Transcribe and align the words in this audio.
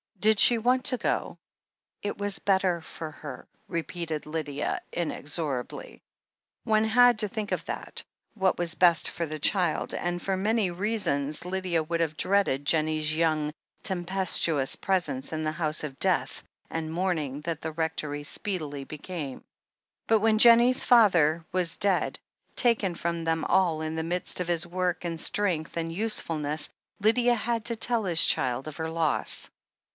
'Did 0.19 0.39
she 0.39 0.57
want 0.57 0.83
to 0.85 0.97
go?" 0.97 1.37
It 2.03 2.17
was 2.17 2.37
better 2.39 2.79
for 2.81 3.09
her," 3.09 3.47
repeated 3.67 4.25
Lydia 4.27 4.79
inexorably. 4.91 6.01
One 6.63 6.85
had 6.85 7.19
to 7.19 7.27
think 7.27 7.51
of 7.51 7.65
that— 7.65 8.03
^what 8.39 8.57
was 8.57 8.75
best 8.75 9.09
for 9.09 9.25
the 9.27 9.39
child, 9.39 9.93
and 9.95 10.21
for 10.21 10.37
many 10.37 10.69
reasons 10.69 11.45
Lydia 11.45 11.81
would 11.83 11.99
have 12.01 12.17
dreaded 12.17 12.65
Jennie's 12.65 13.15
young, 13.15 13.51
tempestuous 13.81 14.75
presence 14.75 15.33
in 15.33 15.43
the 15.43 15.51
house 15.53 15.83
of 15.83 15.99
death 15.99 16.43
and 16.69 16.91
mourning 16.93 17.41
that 17.41 17.61
the 17.61 17.71
Rectory 17.71 18.23
speedily 18.23 18.83
be 18.83 18.99
came. 18.99 19.43
But 20.07 20.19
when 20.19 20.37
Jennie's 20.39 20.83
father 20.83 21.45
was 21.51 21.77
dead, 21.77 22.19
taken 22.55 22.93
from 22.95 23.23
them 23.23 23.43
all 23.45 23.81
in 23.81 23.95
the 23.95 24.03
midst 24.03 24.39
of 24.39 24.47
his 24.47 24.65
work 24.67 25.03
and 25.03 25.19
strength 25.19 25.77
and 25.77 25.91
useful 25.93 26.37
ness, 26.37 26.69
Lydia 26.99 27.35
had 27.35 27.65
to 27.65 27.75
tell 27.75 28.05
his 28.05 28.23
child 28.23 28.67
of 28.67 28.77
her 28.77 28.89
loss. 28.89 29.49